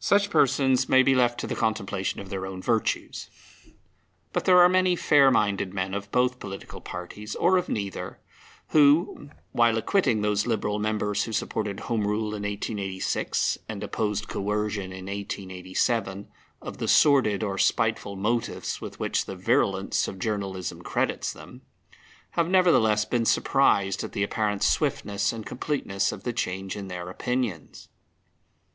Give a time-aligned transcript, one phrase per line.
[0.00, 3.30] Such persons may be left to the contemplation of their own virtues.
[4.34, 8.20] But there are many fair minded men of both political parties, or of neither,
[8.72, 14.92] who, while acquitting those Liberal members who supported Home Rule in 1886 and opposed Coercion
[14.92, 16.28] in 1887
[16.60, 21.62] of the sordid or spiteful motives with which the virulence of journalism credits them,
[22.32, 27.08] have nevertheless been surprised at the apparent swiftness and completeness of the change in their
[27.08, 27.88] opinions.